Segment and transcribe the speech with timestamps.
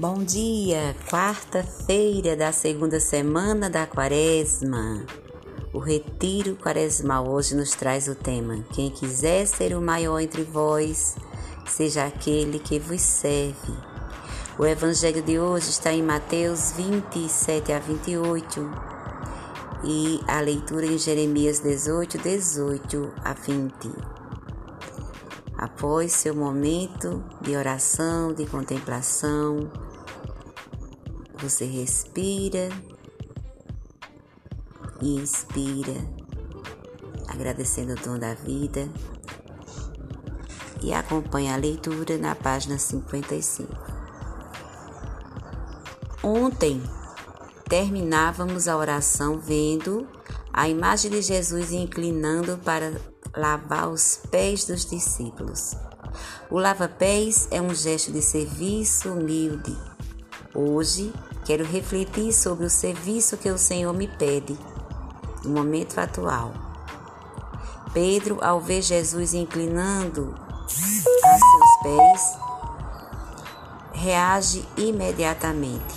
[0.00, 5.04] Bom dia, quarta-feira da segunda semana da quaresma.
[5.74, 11.16] O retiro quaresmal hoje nos traz o tema: Quem quiser ser o maior entre vós,
[11.66, 13.74] seja aquele que vos serve.
[14.58, 18.70] O evangelho de hoje está em Mateus 27 a 28
[19.84, 23.70] e a leitura em Jeremias 18, 18 a 20.
[25.58, 29.70] Após seu momento de oração, de contemplação,
[31.40, 32.68] você respira
[35.00, 35.94] e inspira,
[37.28, 38.88] agradecendo o dom da vida
[40.82, 43.72] e acompanha a leitura na página 55.
[46.22, 46.82] Ontem
[47.68, 50.06] terminávamos a oração vendo
[50.52, 53.00] a imagem de Jesus inclinando para
[53.34, 55.74] lavar os pés dos discípulos.
[56.50, 59.76] O lava-pés é um gesto de serviço humilde.
[60.54, 61.12] Hoje
[61.50, 64.56] quero refletir sobre o serviço que o Senhor me pede
[65.44, 66.52] no momento atual.
[67.92, 72.38] Pedro, ao ver Jesus inclinando a seus pés,
[73.92, 75.92] reage imediatamente: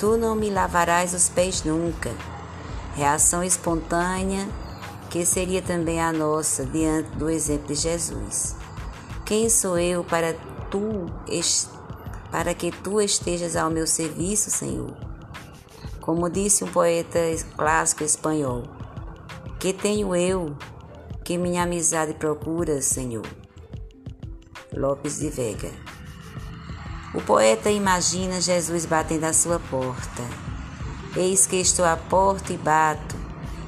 [0.00, 2.10] Tu não me lavarás os pés nunca.
[2.96, 4.48] Reação espontânea
[5.10, 8.56] que seria também a nossa diante do exemplo de Jesus.
[9.24, 10.34] Quem sou eu para
[10.72, 11.06] tu
[12.30, 14.96] para que tu estejas ao meu serviço, Senhor?
[16.00, 17.18] Como disse um poeta
[17.56, 18.64] clássico espanhol,
[19.58, 20.56] que tenho eu
[21.24, 23.26] que minha amizade procura, Senhor?
[24.72, 25.70] Lopes de Vega.
[27.14, 30.22] O poeta imagina Jesus batendo à sua porta.
[31.16, 33.16] Eis que estou à porta e bato.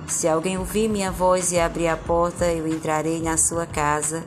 [0.06, 4.24] Se alguém ouvir minha voz e abrir a porta, eu entrarei na sua casa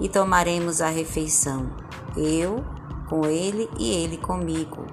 [0.00, 1.70] e tomaremos a refeição.
[2.16, 2.64] Eu
[3.08, 4.86] com ele e ele comigo.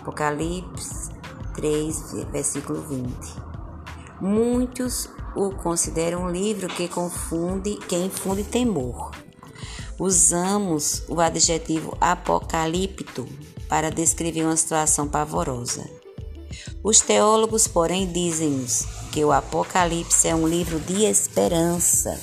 [0.00, 1.10] Apocalipse
[1.54, 3.12] 3, versículo 20.
[4.20, 9.10] Muitos o consideram um livro que confunde, que infunde temor.
[9.98, 13.26] Usamos o adjetivo apocalíptico
[13.68, 15.88] para descrever uma situação pavorosa.
[16.82, 22.20] Os teólogos, porém, dizem-nos que o Apocalipse é um livro de esperança.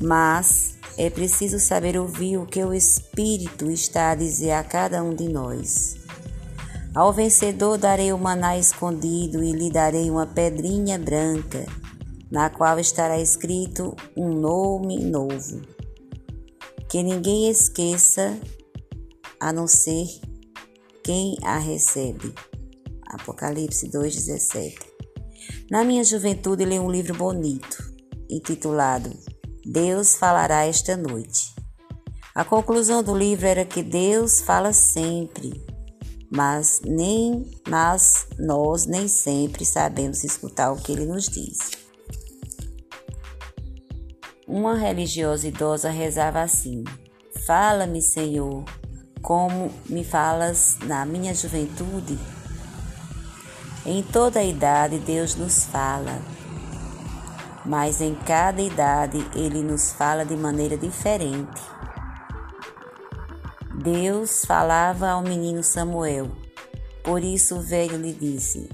[0.00, 5.14] Mas é preciso saber ouvir o que o Espírito está a dizer a cada um
[5.14, 5.96] de nós.
[6.94, 11.66] Ao vencedor darei o maná escondido e lhe darei uma pedrinha branca,
[12.30, 15.60] na qual estará escrito um nome novo.
[16.88, 18.38] Que ninguém esqueça,
[19.38, 20.06] a não ser
[21.04, 22.32] quem a recebe.
[23.08, 24.78] Apocalipse 2,17.
[25.70, 27.92] Na minha juventude, li um livro bonito,
[28.30, 29.10] intitulado
[29.66, 31.54] Deus falará esta noite.
[32.34, 35.66] A conclusão do livro era que Deus fala sempre
[36.30, 41.70] mas nem mas nós nem sempre sabemos escutar o que ele nos diz.
[44.46, 46.84] Uma religiosa idosa rezava assim:
[47.46, 48.64] Fala-me, Senhor,
[49.22, 52.18] como me falas na minha juventude.
[53.84, 56.20] Em toda idade Deus nos fala,
[57.66, 61.60] mas em cada idade ele nos fala de maneira diferente.
[63.82, 66.30] Deus falava ao menino Samuel.
[67.02, 68.68] Por isso o velho lhe disse: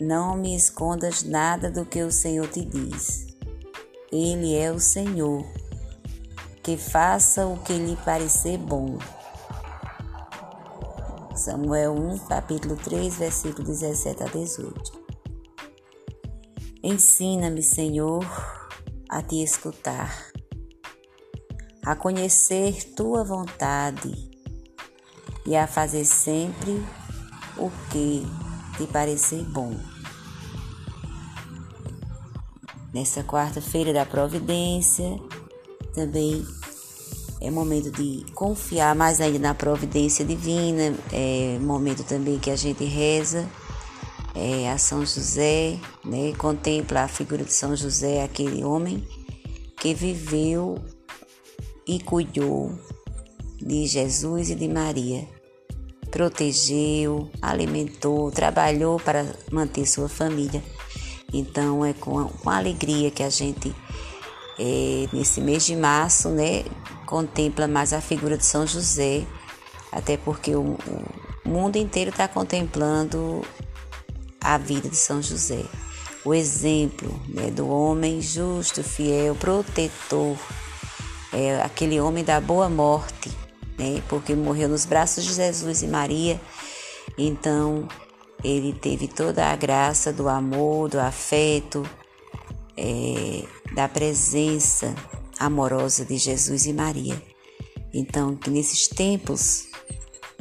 [0.00, 3.26] Não me escondas nada do que o Senhor te diz.
[4.12, 5.44] Ele é o Senhor,
[6.62, 8.98] que faça o que lhe parecer bom.
[11.34, 15.05] Samuel 1, capítulo 3, versículo 17 a 18.
[16.82, 18.24] Ensina-me, Senhor,
[19.08, 20.30] a te escutar
[21.86, 24.12] a conhecer tua vontade
[25.46, 26.84] e a fazer sempre
[27.56, 28.26] o que
[28.76, 29.72] te parecer bom.
[32.92, 35.16] Nessa quarta-feira da providência,
[35.94, 36.44] também
[37.40, 42.84] é momento de confiar mais ainda na providência divina, é momento também que a gente
[42.84, 43.48] reza
[44.36, 49.02] é, a São José, né, contempla a figura de São José, aquele homem
[49.80, 50.76] que viveu
[51.86, 52.78] e cuidou
[53.56, 55.26] de Jesus e de Maria.
[56.10, 60.62] Protegeu, alimentou, trabalhou para manter sua família.
[61.32, 63.74] Então é com, com alegria que a gente,
[64.58, 66.62] é, nesse mês de março, né,
[67.06, 69.24] contempla mais a figura de São José,
[69.90, 70.76] até porque o,
[71.44, 73.42] o mundo inteiro está contemplando
[74.54, 75.64] a vida de São José.
[76.24, 80.36] O exemplo né, do homem justo, fiel, protetor
[81.32, 83.30] é aquele homem da boa morte,
[83.78, 84.02] né?
[84.08, 86.40] Porque morreu nos braços de Jesus e Maria.
[87.18, 87.86] Então,
[88.42, 91.88] ele teve toda a graça do amor, do afeto,
[92.76, 93.44] é,
[93.74, 94.94] da presença
[95.38, 97.20] amorosa de Jesus e Maria.
[97.92, 99.66] Então, que nesses tempos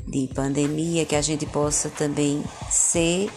[0.07, 3.29] de pandemia, que a gente possa também ser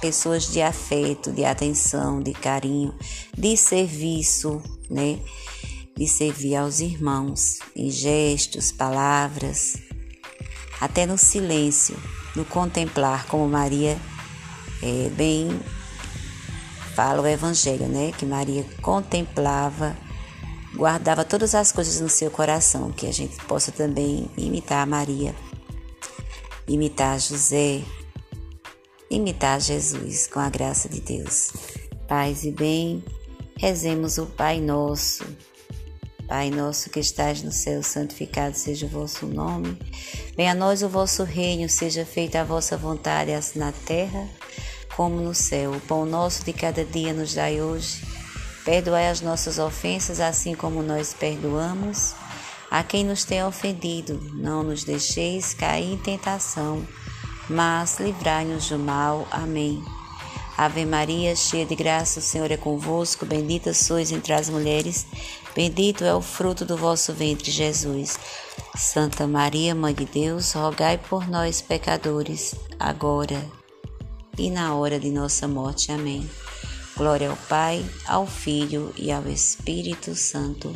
[0.00, 2.94] pessoas de afeto, de atenção, de carinho,
[3.36, 5.18] de serviço, né?
[5.96, 9.76] De servir aos irmãos em gestos, palavras,
[10.80, 11.96] até no silêncio,
[12.36, 13.98] no contemplar, como Maria
[14.82, 15.60] é, bem
[16.94, 18.12] fala o Evangelho, né?
[18.16, 19.96] Que Maria contemplava,
[20.74, 25.34] guardava todas as coisas no seu coração, que a gente possa também imitar Maria,
[26.66, 27.82] imitar José,
[29.10, 31.52] imitar Jesus com a graça de Deus.
[32.06, 33.04] Paz e bem,
[33.56, 35.24] rezemos o Pai Nosso.
[36.26, 39.78] Pai nosso que estás no céu, santificado seja o vosso nome.
[40.36, 44.28] Venha a nós o vosso reino, seja feita a vossa vontade, assim na terra
[44.94, 45.72] como no céu.
[45.72, 48.02] O pão nosso de cada dia nos dai hoje.
[48.64, 52.14] Perdoai as nossas ofensas, assim como nós perdoamos
[52.68, 54.20] a quem nos tem ofendido.
[54.34, 56.84] Não nos deixeis cair em tentação
[57.48, 59.26] mas livrai-nos do mal.
[59.30, 59.82] Amém.
[60.56, 65.06] Ave Maria, cheia de graça, o Senhor é convosco, bendita sois entre as mulheres,
[65.54, 68.18] bendito é o fruto do vosso ventre, Jesus.
[68.76, 73.40] Santa Maria, Mãe de Deus, rogai por nós, pecadores, agora
[74.36, 75.92] e na hora de nossa morte.
[75.92, 76.28] Amém.
[76.96, 80.74] Glória ao Pai, ao Filho e ao Espírito Santo,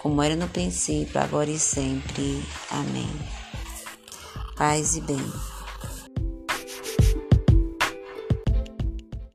[0.00, 2.44] como era no princípio, agora e sempre.
[2.70, 3.10] Amém.
[4.56, 5.55] Paz e bem.